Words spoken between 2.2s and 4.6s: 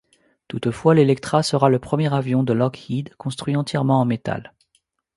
de Lockheed construit entièrement en métal.